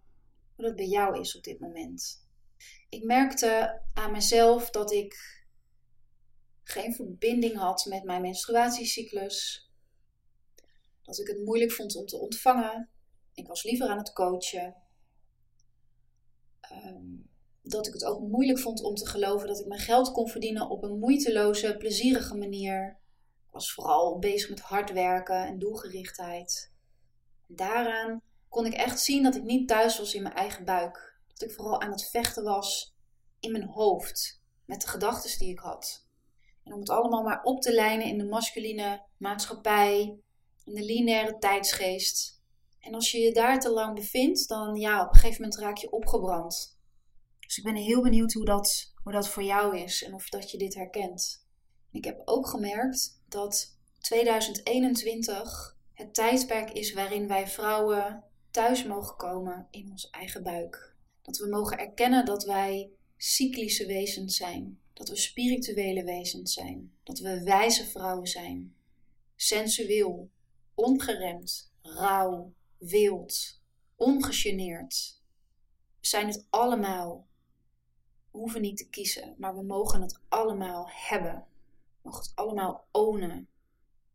hoe 0.55 0.65
dat 0.65 0.75
bij 0.75 0.87
jou 0.87 1.19
is 1.19 1.35
op 1.35 1.43
dit 1.43 1.59
moment. 1.59 2.27
Ik 2.89 3.03
merkte 3.03 3.81
aan 3.93 4.11
mezelf 4.11 4.69
dat 4.69 4.91
ik 4.91 5.43
geen 6.63 6.93
verbinding 6.93 7.55
had 7.55 7.85
met 7.85 8.03
mijn 8.03 8.21
menstruatiecyclus. 8.21 9.69
Dat 11.01 11.19
ik 11.19 11.27
het 11.27 11.45
moeilijk 11.45 11.71
vond 11.71 11.95
om 11.95 12.05
te 12.05 12.17
ontvangen. 12.17 12.89
Ik 13.33 13.47
was 13.47 13.63
liever 13.63 13.87
aan 13.87 13.97
het 13.97 14.13
coachen. 14.13 14.75
Ehm, 16.59 17.05
dat 17.61 17.87
ik 17.87 17.93
het 17.93 18.05
ook 18.05 18.19
moeilijk 18.19 18.59
vond 18.59 18.81
om 18.81 18.95
te 18.95 19.07
geloven 19.07 19.47
dat 19.47 19.59
ik 19.59 19.67
mijn 19.67 19.79
geld 19.79 20.11
kon 20.11 20.29
verdienen 20.29 20.69
op 20.69 20.83
een 20.83 20.99
moeiteloze, 20.99 21.77
plezierige 21.77 22.35
manier 22.35 22.99
was 23.51 23.73
vooral 23.73 24.19
bezig 24.19 24.49
met 24.49 24.59
hard 24.59 24.91
werken 24.91 25.47
en 25.47 25.59
doelgerichtheid. 25.59 26.73
Daaraan 27.47 28.21
kon 28.49 28.65
ik 28.65 28.73
echt 28.73 28.99
zien 28.99 29.23
dat 29.23 29.35
ik 29.35 29.43
niet 29.43 29.67
thuis 29.67 29.97
was 29.97 30.13
in 30.13 30.21
mijn 30.21 30.35
eigen 30.35 30.65
buik. 30.65 31.19
Dat 31.27 31.49
ik 31.49 31.55
vooral 31.55 31.81
aan 31.81 31.91
het 31.91 32.09
vechten 32.09 32.43
was 32.43 32.95
in 33.39 33.51
mijn 33.51 33.67
hoofd 33.67 34.41
met 34.65 34.81
de 34.81 34.87
gedachten 34.87 35.39
die 35.39 35.49
ik 35.49 35.59
had. 35.59 36.07
En 36.63 36.73
om 36.73 36.79
het 36.79 36.89
allemaal 36.89 37.23
maar 37.23 37.43
op 37.43 37.61
te 37.61 37.73
lijnen 37.73 38.07
in 38.07 38.17
de 38.17 38.25
masculine 38.25 39.05
maatschappij, 39.17 40.19
in 40.65 40.73
de 40.73 40.83
lineaire 40.83 41.37
tijdsgeest. 41.37 42.41
En 42.79 42.93
als 42.93 43.11
je 43.11 43.19
je 43.19 43.33
daar 43.33 43.59
te 43.59 43.69
lang 43.71 43.95
bevindt, 43.95 44.47
dan 44.47 44.75
ja, 44.75 45.01
op 45.01 45.13
een 45.13 45.19
gegeven 45.19 45.41
moment 45.41 45.59
raak 45.59 45.77
je 45.77 45.91
opgebrand. 45.91 46.77
Dus 47.39 47.57
ik 47.57 47.63
ben 47.63 47.75
heel 47.75 48.01
benieuwd 48.01 48.33
hoe 48.33 48.45
dat, 48.45 48.93
hoe 49.03 49.11
dat 49.11 49.29
voor 49.29 49.43
jou 49.43 49.77
is 49.77 50.03
en 50.03 50.13
of 50.13 50.29
dat 50.29 50.51
je 50.51 50.57
dit 50.57 50.75
herkent. 50.75 51.45
Ik 51.91 52.03
heb 52.05 52.21
ook 52.25 52.47
gemerkt 52.47 53.21
dat 53.27 53.77
2021 53.99 55.74
het 55.95 56.13
tijdperk 56.13 56.71
is 56.71 56.93
waarin 56.93 57.27
wij 57.27 57.47
vrouwen 57.47 58.23
thuis 58.51 58.85
mogen 58.85 59.15
komen 59.15 59.67
in 59.71 59.91
ons 59.91 60.09
eigen 60.09 60.43
buik. 60.43 60.95
Dat 61.21 61.37
we 61.37 61.47
mogen 61.47 61.77
erkennen 61.77 62.25
dat 62.25 62.43
wij 62.43 62.89
cyclische 63.17 63.85
wezens 63.85 64.35
zijn. 64.35 64.79
Dat 64.93 65.09
we 65.09 65.15
spirituele 65.15 66.03
wezens 66.03 66.53
zijn. 66.53 66.93
Dat 67.03 67.19
we 67.19 67.43
wijze 67.43 67.85
vrouwen 67.85 68.27
zijn. 68.27 68.75
Sensueel, 69.35 70.29
ongeremd, 70.73 71.71
rauw, 71.81 72.53
wild, 72.77 73.61
ongegeneerd. 73.95 75.21
We 75.99 76.07
zijn 76.07 76.27
het 76.27 76.47
allemaal. 76.49 77.27
We 78.31 78.37
hoeven 78.37 78.61
niet 78.61 78.77
te 78.77 78.89
kiezen, 78.89 79.35
maar 79.37 79.55
we 79.55 79.63
mogen 79.63 80.01
het 80.01 80.19
allemaal 80.29 80.87
hebben. 80.89 81.45
We 82.01 82.09
mogen 82.09 82.21
het 82.21 82.35
allemaal 82.35 82.87
ownen. 82.91 83.47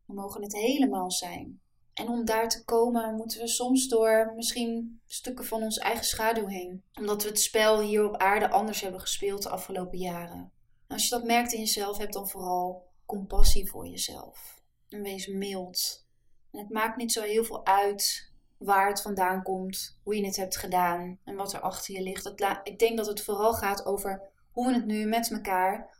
We 0.04 0.14
mogen 0.14 0.42
het 0.42 0.54
helemaal 0.54 1.10
zijn. 1.10 1.60
En 2.00 2.08
om 2.08 2.24
daar 2.24 2.48
te 2.48 2.64
komen 2.64 3.14
moeten 3.14 3.40
we 3.40 3.48
soms 3.48 3.88
door 3.88 4.32
misschien 4.36 5.00
stukken 5.06 5.44
van 5.44 5.62
ons 5.62 5.78
eigen 5.78 6.04
schaduw 6.04 6.46
heen. 6.46 6.84
Omdat 6.94 7.22
we 7.22 7.28
het 7.28 7.40
spel 7.40 7.80
hier 7.80 8.04
op 8.04 8.16
aarde 8.16 8.50
anders 8.50 8.80
hebben 8.80 9.00
gespeeld 9.00 9.42
de 9.42 9.48
afgelopen 9.48 9.98
jaren. 9.98 10.52
als 10.88 11.04
je 11.04 11.10
dat 11.10 11.24
merkt 11.24 11.52
in 11.52 11.58
jezelf, 11.58 11.98
heb 11.98 12.12
dan 12.12 12.28
vooral 12.28 12.88
compassie 13.06 13.70
voor 13.70 13.86
jezelf. 13.86 14.62
En 14.88 15.02
wees 15.02 15.26
mild. 15.26 16.06
En 16.50 16.58
het 16.58 16.70
maakt 16.70 16.96
niet 16.96 17.12
zo 17.12 17.22
heel 17.22 17.44
veel 17.44 17.66
uit 17.66 18.32
waar 18.56 18.88
het 18.88 19.02
vandaan 19.02 19.42
komt, 19.42 19.98
hoe 20.02 20.16
je 20.16 20.26
het 20.26 20.36
hebt 20.36 20.56
gedaan 20.56 21.18
en 21.24 21.34
wat 21.34 21.52
er 21.52 21.60
achter 21.60 21.94
je 21.94 22.02
ligt. 22.02 22.32
Ik 22.62 22.78
denk 22.78 22.96
dat 22.96 23.06
het 23.06 23.22
vooral 23.22 23.52
gaat 23.54 23.84
over 23.84 24.22
hoe 24.50 24.66
we 24.66 24.74
het 24.74 24.86
nu 24.86 25.06
met 25.06 25.30
elkaar 25.30 25.96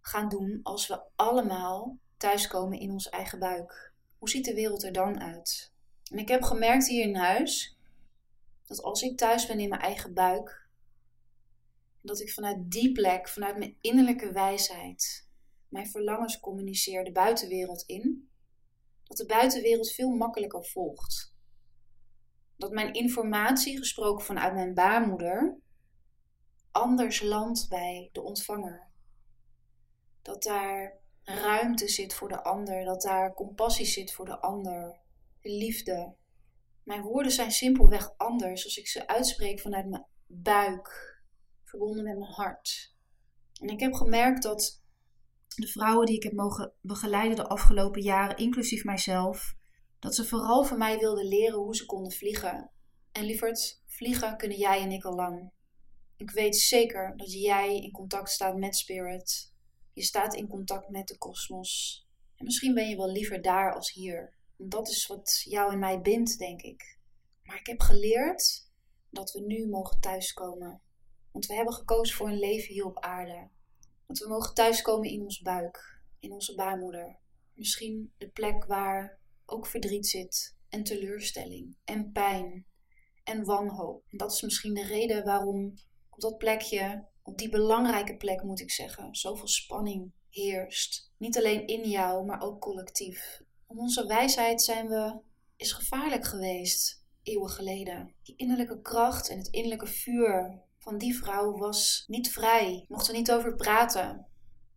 gaan 0.00 0.28
doen 0.28 0.60
als 0.62 0.86
we 0.86 1.00
allemaal 1.16 1.98
thuiskomen 2.16 2.78
in 2.78 2.90
ons 2.90 3.08
eigen 3.08 3.38
buik. 3.38 3.92
Hoe 4.24 4.32
ziet 4.32 4.44
de 4.44 4.54
wereld 4.54 4.84
er 4.84 4.92
dan 4.92 5.20
uit? 5.20 5.72
En 6.10 6.18
ik 6.18 6.28
heb 6.28 6.42
gemerkt 6.42 6.88
hier 6.88 7.02
in 7.02 7.14
huis 7.14 7.78
dat 8.66 8.82
als 8.82 9.02
ik 9.02 9.16
thuis 9.16 9.46
ben 9.46 9.60
in 9.60 9.68
mijn 9.68 9.80
eigen 9.80 10.14
buik, 10.14 10.68
dat 12.00 12.20
ik 12.20 12.32
vanuit 12.32 12.70
die 12.70 12.92
plek, 12.92 13.28
vanuit 13.28 13.58
mijn 13.58 13.76
innerlijke 13.80 14.32
wijsheid, 14.32 15.28
mijn 15.68 15.86
verlangens 15.86 16.40
communiceer 16.40 17.04
de 17.04 17.12
buitenwereld 17.12 17.82
in, 17.82 18.28
dat 19.02 19.16
de 19.16 19.26
buitenwereld 19.26 19.92
veel 19.92 20.10
makkelijker 20.10 20.64
volgt. 20.64 21.34
Dat 22.56 22.72
mijn 22.72 22.92
informatie, 22.92 23.78
gesproken 23.78 24.24
vanuit 24.24 24.54
mijn 24.54 24.74
baarmoeder, 24.74 25.58
anders 26.70 27.22
landt 27.22 27.68
bij 27.68 28.08
de 28.12 28.22
ontvanger. 28.22 28.88
Dat 30.22 30.42
daar 30.42 31.02
ruimte 31.24 31.88
zit 31.88 32.14
voor 32.14 32.28
de 32.28 32.42
ander, 32.42 32.84
dat 32.84 33.02
daar 33.02 33.34
compassie 33.34 33.86
zit 33.86 34.12
voor 34.12 34.24
de 34.24 34.40
ander, 34.40 35.00
liefde. 35.42 36.16
Mijn 36.82 37.02
woorden 37.02 37.32
zijn 37.32 37.50
simpelweg 37.50 38.16
anders 38.16 38.64
als 38.64 38.76
ik 38.76 38.88
ze 38.88 39.06
uitspreek 39.06 39.60
vanuit 39.60 39.88
mijn 39.88 40.06
buik, 40.26 41.18
verbonden 41.64 42.04
met 42.04 42.18
mijn 42.18 42.32
hart. 42.32 42.94
En 43.60 43.68
ik 43.68 43.80
heb 43.80 43.92
gemerkt 43.92 44.42
dat 44.42 44.82
de 45.56 45.66
vrouwen 45.66 46.06
die 46.06 46.16
ik 46.16 46.22
heb 46.22 46.32
mogen 46.32 46.72
begeleiden 46.80 47.36
de 47.36 47.48
afgelopen 47.48 48.02
jaren, 48.02 48.36
inclusief 48.36 48.84
mijzelf, 48.84 49.54
dat 49.98 50.14
ze 50.14 50.24
vooral 50.24 50.64
van 50.64 50.78
mij 50.78 50.98
wilden 50.98 51.26
leren 51.26 51.58
hoe 51.58 51.76
ze 51.76 51.86
konden 51.86 52.12
vliegen. 52.12 52.70
En 53.12 53.24
lieverd, 53.24 53.82
vliegen 53.86 54.36
kunnen 54.36 54.58
jij 54.58 54.80
en 54.80 54.90
ik 54.90 55.04
al 55.04 55.14
lang. 55.14 55.52
Ik 56.16 56.30
weet 56.30 56.56
zeker 56.56 57.16
dat 57.16 57.32
jij 57.32 57.76
in 57.76 57.90
contact 57.90 58.30
staat 58.30 58.56
met 58.56 58.76
Spirit, 58.76 59.53
je 59.94 60.02
staat 60.02 60.34
in 60.34 60.48
contact 60.48 60.88
met 60.88 61.08
de 61.08 61.18
kosmos. 61.18 62.02
En 62.36 62.44
misschien 62.44 62.74
ben 62.74 62.88
je 62.88 62.96
wel 62.96 63.10
liever 63.10 63.42
daar 63.42 63.74
als 63.74 63.92
hier. 63.92 64.34
Dat 64.56 64.88
is 64.88 65.06
wat 65.06 65.42
jou 65.44 65.72
en 65.72 65.78
mij 65.78 66.00
bindt, 66.00 66.38
denk 66.38 66.62
ik. 66.62 66.98
Maar 67.42 67.58
ik 67.58 67.66
heb 67.66 67.80
geleerd 67.80 68.70
dat 69.10 69.32
we 69.32 69.40
nu 69.40 69.68
mogen 69.68 70.00
thuiskomen. 70.00 70.82
Want 71.32 71.46
we 71.46 71.54
hebben 71.54 71.74
gekozen 71.74 72.16
voor 72.16 72.28
een 72.28 72.38
leven 72.38 72.72
hier 72.72 72.84
op 72.84 73.00
aarde. 73.00 73.48
Want 74.06 74.18
we 74.18 74.28
mogen 74.28 74.54
thuiskomen 74.54 75.10
in 75.10 75.22
ons 75.22 75.40
buik, 75.40 76.02
in 76.18 76.32
onze 76.32 76.54
baarmoeder. 76.54 77.18
Misschien 77.54 78.12
de 78.18 78.28
plek 78.28 78.64
waar 78.64 79.18
ook 79.46 79.66
verdriet 79.66 80.06
zit, 80.06 80.56
en 80.68 80.82
teleurstelling, 80.82 81.76
en 81.84 82.12
pijn, 82.12 82.66
en 83.24 83.44
wanhoop. 83.44 84.04
En 84.10 84.18
dat 84.18 84.32
is 84.32 84.42
misschien 84.42 84.74
de 84.74 84.84
reden 84.84 85.24
waarom 85.24 85.74
op 86.10 86.20
dat 86.20 86.38
plekje 86.38 87.06
op 87.24 87.38
die 87.38 87.48
belangrijke 87.48 88.16
plek 88.16 88.42
moet 88.42 88.60
ik 88.60 88.70
zeggen, 88.70 89.14
zoveel 89.14 89.48
spanning 89.48 90.12
heerst. 90.30 91.12
Niet 91.16 91.38
alleen 91.38 91.66
in 91.66 91.88
jou, 91.88 92.24
maar 92.24 92.42
ook 92.42 92.60
collectief. 92.60 93.42
Om 93.66 93.78
onze 93.78 94.06
wijsheid 94.06 94.62
zijn 94.62 94.88
we, 94.88 95.18
is 95.56 95.72
gevaarlijk 95.72 96.24
geweest, 96.24 97.02
eeuwen 97.22 97.50
geleden. 97.50 98.14
Die 98.22 98.36
innerlijke 98.36 98.80
kracht 98.80 99.28
en 99.28 99.38
het 99.38 99.48
innerlijke 99.48 99.86
vuur 99.86 100.62
van 100.78 100.98
die 100.98 101.16
vrouw 101.16 101.58
was 101.58 102.04
niet 102.06 102.32
vrij. 102.32 102.84
Mochten 102.88 103.12
we 103.12 103.18
niet 103.18 103.32
over 103.32 103.54
praten. 103.54 104.26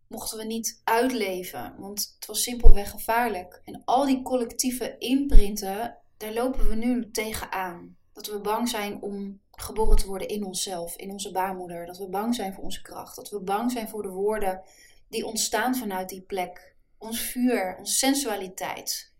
Mochten 0.06 0.38
we 0.38 0.44
niet 0.44 0.80
uitleven, 0.84 1.74
want 1.78 2.14
het 2.14 2.26
was 2.26 2.42
simpelweg 2.42 2.90
gevaarlijk. 2.90 3.60
En 3.64 3.82
al 3.84 4.06
die 4.06 4.22
collectieve 4.22 4.98
imprinten, 4.98 5.98
daar 6.16 6.32
lopen 6.32 6.68
we 6.68 6.74
nu 6.74 7.10
tegenaan. 7.10 7.96
Dat 8.18 8.26
we 8.26 8.40
bang 8.40 8.68
zijn 8.68 9.02
om 9.02 9.40
geboren 9.50 9.96
te 9.96 10.06
worden 10.06 10.28
in 10.28 10.44
onszelf, 10.44 10.96
in 10.96 11.10
onze 11.10 11.30
baarmoeder. 11.30 11.86
Dat 11.86 11.98
we 11.98 12.08
bang 12.08 12.34
zijn 12.34 12.54
voor 12.54 12.64
onze 12.64 12.82
kracht. 12.82 13.16
Dat 13.16 13.30
we 13.30 13.40
bang 13.40 13.72
zijn 13.72 13.88
voor 13.88 14.02
de 14.02 14.08
woorden 14.08 14.62
die 15.08 15.26
ontstaan 15.26 15.76
vanuit 15.76 16.08
die 16.08 16.20
plek. 16.20 16.74
Ons 16.98 17.20
vuur, 17.20 17.76
onze 17.78 17.92
sensualiteit. 17.92 19.12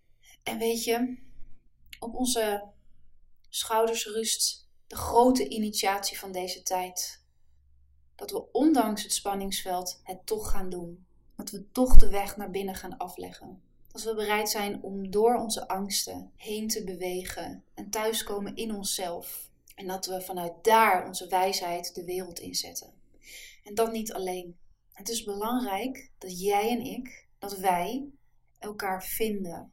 En 0.42 0.58
weet 0.58 0.84
je, 0.84 1.18
op 1.98 2.14
onze 2.14 2.64
schouders 3.48 4.06
rust 4.06 4.68
de 4.86 4.96
grote 4.96 5.48
initiatie 5.48 6.18
van 6.18 6.32
deze 6.32 6.62
tijd. 6.62 7.24
Dat 8.14 8.30
we 8.30 8.52
ondanks 8.52 9.02
het 9.02 9.12
spanningsveld 9.12 10.00
het 10.02 10.26
toch 10.26 10.50
gaan 10.50 10.70
doen. 10.70 11.06
Dat 11.36 11.50
we 11.50 11.70
toch 11.70 11.96
de 11.96 12.08
weg 12.08 12.36
naar 12.36 12.50
binnen 12.50 12.74
gaan 12.74 12.96
afleggen. 12.96 13.62
Dat 13.98 14.06
we 14.06 14.14
bereid 14.14 14.48
zijn 14.48 14.82
om 14.82 15.10
door 15.10 15.34
onze 15.34 15.68
angsten 15.68 16.32
heen 16.36 16.68
te 16.68 16.84
bewegen 16.84 17.64
en 17.74 17.90
thuiskomen 17.90 18.56
in 18.56 18.74
onszelf 18.74 19.50
en 19.74 19.86
dat 19.86 20.06
we 20.06 20.20
vanuit 20.20 20.52
daar 20.62 21.06
onze 21.06 21.28
wijsheid 21.28 21.94
de 21.94 22.04
wereld 22.04 22.38
inzetten. 22.38 22.92
En 23.64 23.74
dat 23.74 23.92
niet 23.92 24.12
alleen. 24.12 24.58
Het 24.92 25.08
is 25.08 25.24
belangrijk 25.24 26.10
dat 26.18 26.40
jij 26.40 26.70
en 26.70 26.80
ik, 26.80 27.26
dat 27.38 27.58
wij 27.58 28.08
elkaar 28.58 29.04
vinden. 29.04 29.72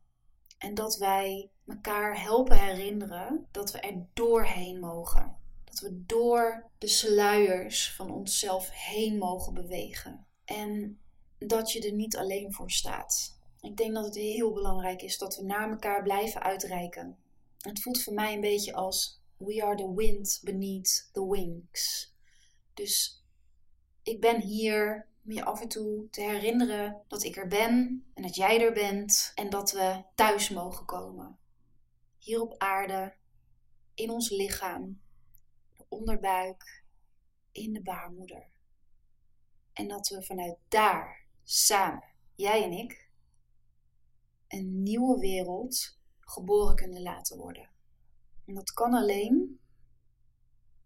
En 0.58 0.74
dat 0.74 0.98
wij 0.98 1.50
elkaar 1.68 2.22
helpen 2.22 2.60
herinneren 2.60 3.48
dat 3.52 3.72
we 3.72 3.80
er 3.80 4.06
doorheen 4.14 4.80
mogen. 4.80 5.38
Dat 5.64 5.80
we 5.80 6.04
door 6.06 6.70
de 6.78 6.88
sluiers 6.88 7.94
van 7.94 8.12
onszelf 8.12 8.70
heen 8.72 9.18
mogen 9.18 9.54
bewegen. 9.54 10.26
En 10.46 11.00
dat 11.38 11.72
je 11.72 11.82
er 11.82 11.94
niet 11.94 12.18
alleen 12.18 12.54
voor 12.54 12.72
staat. 12.72 13.35
Ik 13.66 13.78
denk 13.78 13.94
dat 13.94 14.06
het 14.06 14.16
heel 14.16 14.54
belangrijk 14.54 15.02
is 15.02 15.18
dat 15.18 15.36
we 15.36 15.44
naar 15.44 15.70
elkaar 15.70 16.04
blijven 16.04 16.42
uitreiken. 16.42 17.18
Het 17.58 17.82
voelt 17.82 18.04
voor 18.04 18.14
mij 18.14 18.34
een 18.34 18.42
beetje 18.42 18.74
als 18.74 19.22
We 19.38 19.64
are 19.64 19.76
the 19.76 19.94
wind 19.96 20.42
beneath 20.44 21.10
the 21.12 21.28
wings. 21.28 22.14
Dus 22.74 23.24
ik 24.04 24.22
ben 24.22 24.42
hier 24.42 25.08
om 25.26 25.32
je 25.32 25.44
af 25.44 25.62
en 25.62 25.68
toe 25.68 26.10
te 26.10 26.22
herinneren 26.22 27.02
dat 27.08 27.24
ik 27.24 27.36
er 27.36 27.48
ben 27.48 28.06
en 28.14 28.24
dat 28.24 28.36
jij 28.36 28.62
er 28.62 28.74
bent 28.74 29.32
en 29.36 29.50
dat 29.50 29.72
we 29.72 30.04
thuis 30.16 30.50
mogen 30.50 30.86
komen. 30.86 31.38
Hier 32.18 32.42
op 32.42 32.56
aarde, 32.58 33.14
in 33.94 34.10
ons 34.10 34.30
lichaam, 34.30 35.02
de 35.78 35.86
onderbuik, 35.90 36.84
in 37.52 37.74
de 37.74 37.82
baarmoeder. 37.82 38.48
En 39.74 39.88
dat 39.88 40.08
we 40.08 40.24
vanuit 40.24 40.58
daar 40.68 41.26
samen, 41.44 42.04
jij 42.36 42.64
en 42.64 42.72
ik, 42.72 43.05
een 44.48 44.84
nieuwe 44.84 45.20
wereld 45.20 46.00
geboren 46.20 46.76
kunnen 46.76 47.02
laten 47.02 47.38
worden. 47.38 47.70
En 48.46 48.54
dat 48.54 48.74
kan 48.74 48.94
alleen 48.94 49.60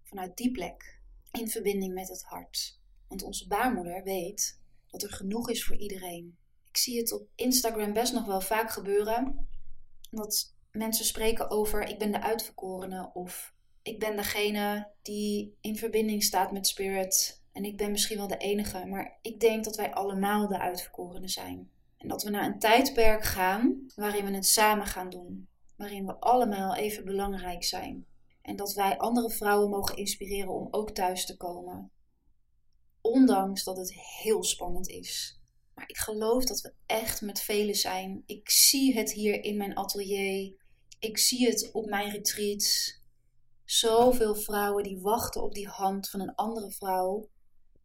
vanuit 0.04 0.38
die 0.38 0.52
plek, 0.52 1.02
in 1.32 1.50
verbinding 1.50 1.94
met 1.94 2.08
het 2.08 2.24
hart. 2.24 2.80
Want 3.08 3.24
onze 3.24 3.48
baarmoeder 3.48 4.04
weet 4.04 4.60
dat 4.88 5.04
er 5.04 5.12
genoeg 5.12 5.50
is 5.50 5.66
voor 5.66 5.76
iedereen. 5.76 6.38
Ik 6.64 6.78
zie 6.78 6.98
het 6.98 7.12
op 7.12 7.28
Instagram 7.36 7.94
best 7.94 8.14
nog 8.14 8.26
wel 8.26 8.42
vaak 8.42 8.72
gebeuren. 8.72 9.48
Dat 10.12 10.54
mensen 10.72 11.06
spreken 11.06 11.50
over 11.50 11.84
ik 11.84 12.00
ben 12.00 12.12
de 12.12 12.22
uitverkorene 12.22 13.10
of 13.14 13.54
ik 13.82 14.00
ben 14.00 14.16
degene 14.16 14.92
die 15.02 15.58
in 15.62 15.78
verbinding 15.78 16.24
staat 16.24 16.52
met 16.52 16.68
spirit 16.68 17.44
en 17.52 17.66
ik 17.66 17.78
ben 17.78 17.92
misschien 17.92 18.18
wel 18.18 18.28
de 18.28 18.38
enige, 18.38 18.86
maar 18.86 19.20
ik 19.22 19.40
denk 19.40 19.64
dat 19.64 19.76
wij 19.76 19.94
allemaal 19.94 20.48
de 20.48 20.60
uitverkorene 20.60 21.28
zijn. 21.28 21.72
En 22.00 22.08
dat 22.08 22.24
we 22.24 22.30
naar 22.30 22.46
een 22.46 22.60
tijdperk 22.60 23.24
gaan 23.24 23.86
waarin 23.96 24.26
we 24.26 24.32
het 24.32 24.46
samen 24.46 24.86
gaan 24.86 25.10
doen, 25.10 25.50
waarin 25.76 26.06
we 26.06 26.20
allemaal 26.20 26.76
even 26.76 27.06
belangrijk 27.06 27.64
zijn. 27.64 28.06
En 28.42 28.56
dat 28.56 28.74
wij 28.74 28.98
andere 28.98 29.30
vrouwen 29.30 29.70
mogen 29.70 29.98
inspireren 29.98 30.54
om 30.54 30.68
ook 30.72 30.92
thuis 30.92 31.26
te 31.26 31.38
komen. 31.38 31.92
Ondanks 33.02 33.64
dat 33.64 33.78
het 33.78 33.94
heel 33.94 34.44
spannend 34.44 34.88
is. 34.88 35.40
Maar 35.76 35.90
ik 35.90 35.98
geloof 35.98 36.46
dat 36.46 36.62
we 36.62 36.74
echt 36.86 37.22
met 37.22 37.40
velen 37.40 37.76
zijn. 37.76 38.24
Ik 38.26 38.50
zie 38.50 38.94
het 38.94 39.12
hier 39.12 39.44
in 39.44 39.58
mijn 39.58 39.76
atelier. 39.76 40.56
Ik 41.00 41.18
zie 41.18 41.48
het 41.48 41.70
op 41.74 41.86
mijn 41.86 42.12
retreats. 42.12 43.00
Zoveel 43.66 44.36
vrouwen 44.36 44.84
die 44.84 45.02
wachten 45.02 45.44
op 45.44 45.54
die 45.54 45.68
hand 45.68 46.10
van 46.10 46.20
een 46.20 46.36
andere 46.36 46.72
vrouw. 46.72 47.30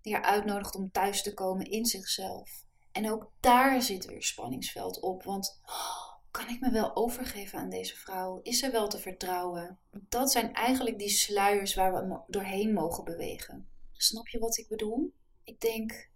Die 0.00 0.14
haar 0.14 0.23
uitnodigt 0.23 0.75
om 0.75 0.90
thuis 0.90 1.23
te 1.23 1.35
komen 1.35 1.66
in 1.66 1.87
zichzelf. 1.87 2.64
En 2.95 3.11
ook 3.11 3.31
daar 3.41 3.83
zit 3.83 4.07
weer 4.07 4.23
spanningsveld 4.23 5.01
op. 5.01 5.23
Want 5.23 5.61
oh, 5.67 6.13
kan 6.31 6.49
ik 6.49 6.61
me 6.61 6.71
wel 6.71 6.97
overgeven 6.97 7.59
aan 7.59 7.71
deze 7.71 7.97
vrouw? 7.97 8.41
Is 8.43 8.59
ze 8.59 8.71
wel 8.71 8.89
te 8.89 8.99
vertrouwen? 8.99 9.79
Dat 9.91 10.31
zijn 10.31 10.53
eigenlijk 10.53 10.99
die 10.99 11.09
sluiers 11.09 11.75
waar 11.75 11.93
we 11.93 12.21
doorheen 12.27 12.73
mogen 12.73 13.05
bewegen. 13.05 13.69
Snap 13.93 14.29
je 14.29 14.39
wat 14.39 14.59
ik 14.59 14.69
bedoel? 14.69 15.13
Ik 15.45 15.61
denk 15.61 16.11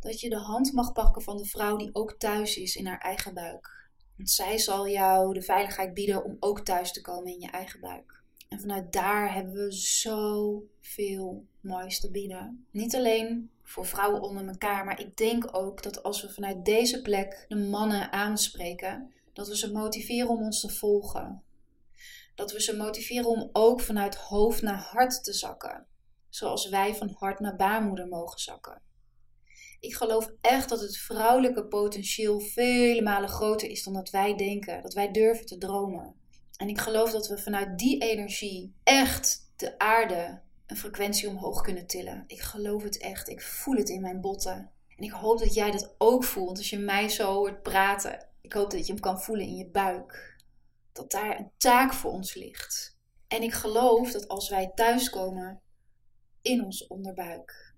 dat 0.00 0.20
je 0.20 0.28
de 0.28 0.38
hand 0.38 0.72
mag 0.72 0.92
pakken 0.92 1.22
van 1.22 1.36
de 1.36 1.44
vrouw 1.44 1.76
die 1.76 1.94
ook 1.94 2.12
thuis 2.18 2.56
is 2.56 2.76
in 2.76 2.86
haar 2.86 3.00
eigen 3.00 3.34
buik. 3.34 3.90
Want 4.16 4.30
zij 4.30 4.58
zal 4.58 4.88
jou 4.88 5.34
de 5.34 5.42
veiligheid 5.42 5.94
bieden 5.94 6.24
om 6.24 6.36
ook 6.40 6.60
thuis 6.60 6.92
te 6.92 7.00
komen 7.00 7.32
in 7.32 7.40
je 7.40 7.50
eigen 7.50 7.80
buik. 7.80 8.17
En 8.48 8.60
vanuit 8.60 8.92
daar 8.92 9.34
hebben 9.34 9.54
we 9.54 9.72
zoveel 9.72 11.46
moois 11.60 12.00
te 12.00 12.10
bieden. 12.10 12.66
Niet 12.70 12.94
alleen 12.94 13.50
voor 13.62 13.86
vrouwen 13.86 14.22
onder 14.22 14.46
elkaar, 14.46 14.84
maar 14.84 15.00
ik 15.00 15.16
denk 15.16 15.56
ook 15.56 15.82
dat 15.82 16.02
als 16.02 16.22
we 16.22 16.32
vanuit 16.32 16.64
deze 16.64 17.02
plek 17.02 17.44
de 17.48 17.56
mannen 17.56 18.12
aanspreken, 18.12 19.12
dat 19.32 19.48
we 19.48 19.56
ze 19.56 19.72
motiveren 19.72 20.28
om 20.28 20.42
ons 20.42 20.60
te 20.60 20.68
volgen. 20.68 21.42
Dat 22.34 22.52
we 22.52 22.62
ze 22.62 22.76
motiveren 22.76 23.28
om 23.28 23.50
ook 23.52 23.80
vanuit 23.80 24.14
hoofd 24.16 24.62
naar 24.62 24.78
hart 24.78 25.24
te 25.24 25.32
zakken. 25.32 25.86
Zoals 26.28 26.68
wij 26.68 26.94
van 26.94 27.14
hart 27.18 27.40
naar 27.40 27.56
baarmoeder 27.56 28.08
mogen 28.08 28.38
zakken. 28.38 28.82
Ik 29.80 29.94
geloof 29.94 30.30
echt 30.40 30.68
dat 30.68 30.80
het 30.80 30.96
vrouwelijke 30.96 31.64
potentieel 31.64 32.40
vele 32.40 33.02
malen 33.02 33.28
groter 33.28 33.68
is 33.68 33.82
dan 33.84 33.92
dat 33.92 34.10
wij 34.10 34.36
denken, 34.36 34.82
dat 34.82 34.94
wij 34.94 35.12
durven 35.12 35.46
te 35.46 35.58
dromen. 35.58 36.14
En 36.58 36.68
ik 36.68 36.78
geloof 36.78 37.10
dat 37.10 37.28
we 37.28 37.38
vanuit 37.38 37.78
die 37.78 37.98
energie 37.98 38.74
echt 38.82 39.52
de 39.56 39.78
aarde 39.78 40.40
een 40.66 40.76
frequentie 40.76 41.28
omhoog 41.28 41.60
kunnen 41.60 41.86
tillen. 41.86 42.24
Ik 42.26 42.40
geloof 42.40 42.82
het 42.82 42.98
echt. 42.98 43.28
Ik 43.28 43.42
voel 43.42 43.76
het 43.76 43.88
in 43.88 44.00
mijn 44.00 44.20
botten. 44.20 44.70
En 44.96 45.04
ik 45.04 45.10
hoop 45.10 45.38
dat 45.38 45.54
jij 45.54 45.70
dat 45.70 45.94
ook 45.98 46.24
voelt 46.24 46.56
als 46.56 46.70
je 46.70 46.78
mij 46.78 47.08
zo 47.08 47.34
hoort 47.34 47.62
praten. 47.62 48.28
Ik 48.40 48.52
hoop 48.52 48.70
dat 48.70 48.86
je 48.86 48.92
hem 48.92 49.02
kan 49.02 49.20
voelen 49.20 49.46
in 49.46 49.56
je 49.56 49.66
buik. 49.66 50.36
Dat 50.92 51.10
daar 51.10 51.38
een 51.38 51.50
taak 51.56 51.92
voor 51.92 52.10
ons 52.10 52.34
ligt. 52.34 52.96
En 53.28 53.42
ik 53.42 53.52
geloof 53.52 54.10
dat 54.12 54.28
als 54.28 54.48
wij 54.48 54.72
thuiskomen 54.74 55.60
in 56.42 56.64
ons 56.64 56.86
onderbuik. 56.86 57.74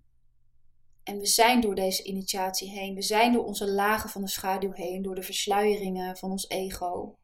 En 1.02 1.18
we 1.18 1.26
zijn 1.26 1.60
door 1.60 1.74
deze 1.74 2.02
initiatie 2.02 2.70
heen. 2.70 2.94
We 2.94 3.02
zijn 3.02 3.32
door 3.32 3.44
onze 3.44 3.70
lagen 3.70 4.10
van 4.10 4.22
de 4.22 4.28
schaduw 4.28 4.72
heen. 4.72 5.02
Door 5.02 5.14
de 5.14 5.22
versluieringen 5.22 6.16
van 6.16 6.30
ons 6.30 6.48
ego. 6.48 7.18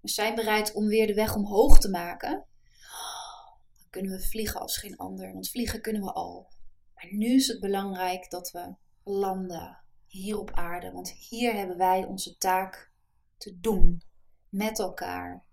We 0.00 0.08
zijn 0.08 0.34
bereid 0.34 0.72
om 0.72 0.86
weer 0.86 1.06
de 1.06 1.14
weg 1.14 1.34
omhoog 1.34 1.78
te 1.78 1.90
maken. 1.90 2.30
Dan 3.78 3.86
kunnen 3.90 4.10
we 4.10 4.28
vliegen 4.28 4.60
als 4.60 4.76
geen 4.76 4.96
ander. 4.96 5.32
Want 5.32 5.50
vliegen 5.50 5.80
kunnen 5.80 6.02
we 6.02 6.12
al. 6.12 6.48
Maar 6.94 7.08
nu 7.10 7.34
is 7.34 7.46
het 7.46 7.60
belangrijk 7.60 8.30
dat 8.30 8.50
we 8.50 8.74
landen 9.04 9.78
hier 10.06 10.38
op 10.38 10.50
aarde. 10.50 10.92
Want 10.92 11.10
hier 11.10 11.54
hebben 11.54 11.76
wij 11.76 12.04
onze 12.04 12.36
taak 12.38 12.90
te 13.36 13.58
doen. 13.60 14.02
Met 14.48 14.78
elkaar. 14.78 15.44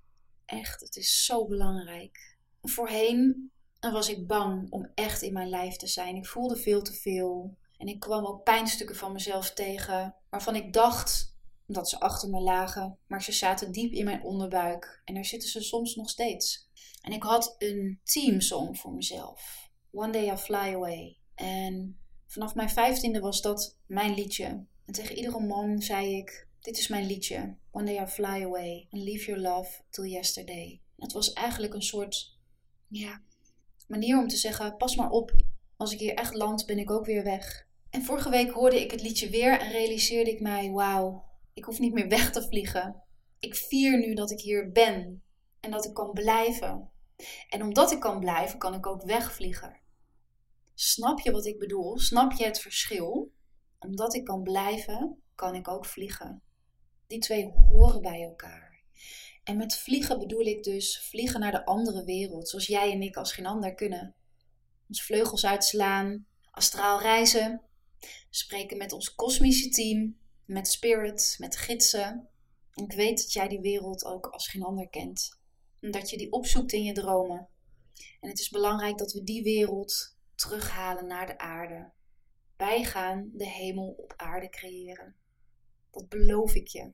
Echt, 0.46 0.82
het 0.82 0.96
is 0.96 1.26
zo 1.26 1.46
belangrijk. 1.48 2.38
Voorheen 2.62 3.52
was 3.80 4.10
ik 4.10 4.28
bang 4.28 4.72
om 4.72 4.92
echt 4.96 5.22
in 5.22 5.34
mijn 5.34 5.50
lijf 5.50 5.76
te 5.76 5.88
zijn. 5.88 6.16
Ik 6.16 6.26
voelde 6.26 6.56
veel 6.56 6.82
te 6.82 6.94
veel. 6.94 7.58
En 7.78 7.88
ik 7.88 8.00
kwam 8.00 8.26
ook 8.26 8.44
pijnstukken 8.44 8.96
van 8.96 9.12
mezelf 9.12 9.54
tegen. 9.54 10.16
Waarvan 10.30 10.56
ik 10.56 10.74
dacht 10.74 11.35
dat 11.68 11.90
ze 11.90 12.00
achter 12.00 12.30
me 12.30 12.40
lagen. 12.40 12.98
Maar 13.08 13.24
ze 13.24 13.32
zaten 13.32 13.72
diep 13.72 13.92
in 13.92 14.06
mijn 14.06 14.24
onderbuik. 14.24 15.02
En 15.06 15.14
daar 15.14 15.26
zitten 15.26 15.50
ze 15.50 15.62
soms 15.62 15.96
nog 15.96 16.10
steeds. 16.10 16.70
En 17.02 17.12
ik 17.12 17.24
had 17.24 17.56
een 17.58 18.00
teamsong 18.04 18.80
voor 18.80 18.94
mezelf. 18.94 19.70
One 19.92 20.12
Day 20.12 20.34
I 20.34 20.38
Fly 20.38 20.74
Away. 20.74 21.18
En 21.36 22.00
Vanaf 22.36 22.56
mijn 22.56 22.70
vijftiende 22.70 23.20
was 23.20 23.42
dat 23.42 23.78
mijn 23.86 24.14
liedje. 24.14 24.46
En 24.86 24.94
tegen 24.94 25.16
iedere 25.16 25.40
man 25.40 25.82
zei 25.82 26.16
ik: 26.18 26.48
Dit 26.60 26.78
is 26.78 26.88
mijn 26.88 27.06
liedje. 27.06 27.56
One 27.72 27.86
day 27.86 28.04
I 28.04 28.08
fly 28.08 28.44
away 28.44 28.88
and 28.92 29.04
leave 29.04 29.26
your 29.26 29.42
love 29.42 29.82
till 29.90 30.06
yesterday. 30.06 30.82
het 30.98 31.12
was 31.12 31.34
eigenlijk 31.34 31.74
een 31.74 31.82
soort 31.82 32.38
ja, 32.88 33.22
manier 33.88 34.20
om 34.20 34.28
te 34.28 34.36
zeggen: 34.36 34.78
Pas 34.78 34.96
maar 34.96 35.10
op, 35.10 35.32
als 35.78 35.92
ik 35.92 36.00
hier 36.00 36.14
echt 36.14 36.34
land, 36.34 36.66
ben 36.66 36.80
ik 36.80 36.92
ook 36.92 37.06
weer 37.06 37.24
weg. 37.24 37.68
En 37.90 38.04
vorige 38.04 38.30
week 38.30 38.52
hoorde 38.52 38.82
ik 38.82 38.92
het 38.92 39.02
liedje 39.02 39.30
weer 39.30 39.60
en 39.60 39.72
realiseerde 39.72 40.32
ik 40.32 40.40
mij: 40.40 40.72
Wauw, 40.72 41.24
ik 41.56 41.64
hoef 41.64 41.80
niet 41.80 41.94
meer 41.94 42.08
weg 42.08 42.32
te 42.32 42.48
vliegen. 42.48 43.04
Ik 43.40 43.56
vier 43.56 43.98
nu 43.98 44.14
dat 44.14 44.32
ik 44.32 44.40
hier 44.40 44.72
ben 44.72 45.24
en 45.60 45.72
dat 45.72 45.86
ik 45.86 45.94
kan 45.94 46.12
blijven. 46.12 46.90
En 47.50 47.62
omdat 47.62 47.92
ik 47.92 48.00
kan 48.00 48.20
blijven, 48.20 48.60
kan 48.60 48.74
ik 48.74 48.86
ook 48.86 49.04
wegvliegen. 49.04 49.80
Snap 50.74 51.20
je 51.20 51.32
wat 51.32 51.46
ik 51.46 51.60
bedoel? 51.60 52.00
Snap 52.00 52.32
je 52.32 52.46
het 52.46 52.60
verschil? 52.60 53.32
Omdat 53.80 54.16
ik 54.16 54.24
kan 54.24 54.44
blijven, 54.44 55.22
kan 55.36 55.56
ik 55.56 55.68
ook 55.68 55.86
vliegen. 55.86 56.42
Die 57.08 57.20
twee 57.20 57.52
horen 57.70 58.02
bij 58.02 58.24
elkaar. 58.24 58.84
En 59.44 59.58
met 59.58 59.78
vliegen 59.78 60.20
bedoel 60.20 60.46
ik 60.46 60.64
dus 60.64 61.08
vliegen 61.10 61.40
naar 61.40 61.52
de 61.52 61.66
andere 61.66 62.04
wereld, 62.04 62.50
zoals 62.50 62.68
jij 62.68 62.92
en 62.92 63.02
ik 63.02 63.16
als 63.16 63.34
geen 63.34 63.46
ander 63.46 63.76
kunnen. 63.76 64.16
Ons 64.88 65.04
vleugels 65.04 65.46
uitslaan, 65.46 66.26
astraal 66.52 67.02
reizen, 67.02 67.62
spreken 68.30 68.78
met 68.78 68.92
ons 68.92 69.16
kosmische 69.16 69.70
team, 69.70 70.18
met 70.46 70.68
spirit, 70.68 71.36
met 71.40 71.58
gidsen. 71.58 72.28
ik 72.74 72.92
weet 72.92 73.18
dat 73.18 73.34
jij 73.34 73.48
die 73.48 73.62
wereld 73.62 74.06
ook 74.06 74.28
als 74.28 74.48
geen 74.48 74.64
ander 74.64 74.90
kent. 74.90 75.40
En 75.80 75.92
dat 75.92 76.10
je 76.10 76.18
die 76.18 76.32
opzoekt 76.32 76.72
in 76.72 76.84
je 76.84 76.94
dromen. 76.94 77.48
En 78.20 78.30
het 78.30 78.40
is 78.40 78.50
belangrijk 78.50 78.98
dat 78.98 79.14
we 79.14 79.24
die 79.24 79.44
wereld 79.44 80.18
terughalen 80.36 81.08
naar 81.08 81.28
de 81.28 81.38
aarde. 81.38 81.92
Wij 82.58 82.84
gaan 82.84 83.30
de 83.34 83.50
hemel 83.50 83.96
op 83.98 84.14
aarde 84.16 84.50
creëren. 84.50 85.16
Dat 85.92 86.10
beloof 86.10 86.56
ik 86.56 86.68
je. 86.68 86.92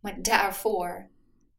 Maar 0.00 0.22
daarvoor 0.22 1.10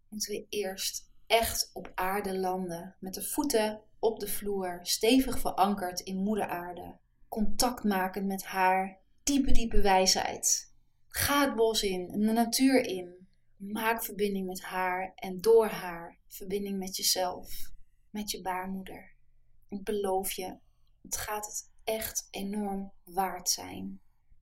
moeten 0.09 0.31
we 0.31 0.45
eerst 0.49 1.11
echt 1.27 1.69
op 1.73 1.91
aarde 1.95 2.37
landen. 2.37 2.95
Met 2.99 3.13
de 3.13 3.23
voeten 3.23 3.81
op 3.99 4.19
de 4.19 4.27
vloer, 4.27 4.79
stevig 4.81 5.39
verankerd 5.39 5.99
in 5.99 6.17
moeder 6.17 6.47
aarde. 6.47 6.97
Contact 7.27 7.83
maken 7.83 8.27
met 8.27 8.43
haar 8.43 8.97
diepe, 9.23 9.51
diepe 9.51 9.81
wijsheid. 9.81 10.72
Ga 11.15 11.45
het 11.45 11.55
bos 11.55 11.83
in, 11.83 12.07
de 12.07 12.31
natuur 12.31 12.85
in. 12.85 13.27
Maak 13.57 14.03
verbinding 14.03 14.47
met 14.47 14.61
haar 14.61 15.11
en 15.15 15.41
door 15.41 15.67
haar 15.67 16.17
verbinding 16.27 16.79
met 16.79 16.95
jezelf, 16.95 17.71
met 18.09 18.31
je 18.31 18.41
baarmoeder. 18.41 19.15
Ik 19.69 19.83
beloof 19.83 20.31
je, 20.31 20.57
het 21.01 21.17
gaat 21.17 21.45
het 21.45 21.71
echt 21.83 22.27
enorm 22.31 22.91
waard 23.03 23.49
zijn. 23.49 24.01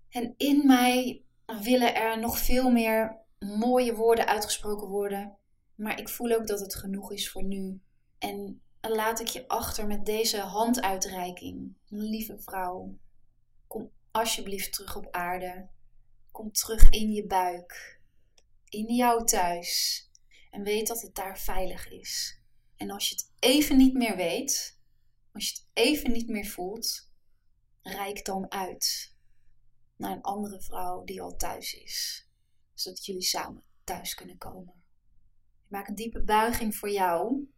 En 0.10 0.34
in 0.38 0.66
mij 0.66 1.24
willen 1.46 1.96
er 1.96 2.20
nog 2.20 2.38
veel 2.38 2.70
meer 2.70 3.18
mooie 3.40 3.96
woorden 3.96 4.28
uitgesproken 4.28 4.88
worden. 4.88 5.38
Maar 5.76 6.00
ik 6.00 6.10
voel 6.10 6.32
ook 6.32 6.48
dat 6.48 6.60
het 6.60 6.76
genoeg 6.76 7.12
is 7.12 7.30
voor 7.30 7.44
nu. 7.44 7.82
En 8.18 8.62
laat 8.82 9.20
ik 9.20 9.28
je 9.28 9.48
achter 9.48 9.88
met 9.88 10.06
deze 10.06 10.40
handuitreiking. 10.40 11.76
Lieve 11.88 12.40
vrouw, 12.40 12.98
kom 13.68 13.92
alsjeblieft 14.12 14.74
terug 14.74 14.96
op 14.96 15.08
aarde. 15.12 15.70
Kom 16.32 16.52
terug 16.52 16.90
in 16.90 17.12
je 17.12 17.26
buik. 17.26 18.00
In 18.70 18.94
jouw 18.94 19.24
thuis. 19.24 20.02
En 20.50 20.64
weet 20.64 20.88
dat 20.88 21.02
het 21.02 21.16
daar 21.16 21.40
veilig 21.40 21.90
is. 21.90 22.42
En 22.76 22.92
als 22.92 23.10
je 23.10 23.16
het 23.16 23.32
even 23.40 23.78
niet 23.78 23.94
meer 23.94 24.16
weet, 24.16 24.80
als 25.34 25.50
je 25.50 25.54
het 25.54 25.68
even 25.74 26.12
niet 26.12 26.28
meer 26.28 26.46
voelt, 26.46 27.10
reik 27.82 28.26
dan 28.26 28.52
uit 28.52 29.16
naar 29.96 30.12
een 30.12 30.22
andere 30.22 30.62
vrouw 30.62 31.04
die 31.04 31.22
al 31.22 31.36
thuis 31.36 31.74
is, 31.74 32.28
zodat 32.74 33.06
jullie 33.06 33.22
samen 33.22 33.64
thuis 33.84 34.14
kunnen 34.14 34.38
komen. 34.38 34.84
Ik 35.66 35.70
maak 35.70 35.88
een 35.88 35.96
diepe 35.96 36.24
buiging 36.24 36.76
voor 36.76 36.90
jou 36.90 37.50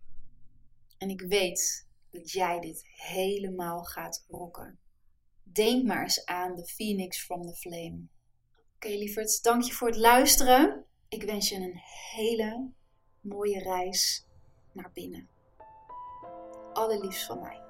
en 0.98 1.10
ik 1.10 1.22
weet 1.22 1.88
dat 2.10 2.32
jij 2.32 2.60
dit 2.60 2.82
helemaal 2.86 3.84
gaat 3.84 4.26
rocken. 4.28 4.80
Denk 5.44 5.86
maar 5.86 6.02
eens 6.02 6.26
aan 6.26 6.56
de 6.56 6.66
Phoenix 6.66 7.24
from 7.24 7.46
the 7.46 7.56
Flame. 7.56 8.08
Oké, 8.84 8.91
okay, 8.91 9.26
dank 9.41 9.63
je 9.63 9.74
voor 9.74 9.88
het 9.88 9.98
luisteren. 9.98 10.86
Ik 11.10 11.24
wens 11.24 11.50
je 11.50 11.56
een 11.56 11.80
hele 12.12 12.69
mooie 13.22 13.60
reis 13.60 14.28
naar 14.72 14.91
binnen. 14.93 15.30
Allerliefst 16.74 17.26
van 17.26 17.39
mij. 17.39 17.62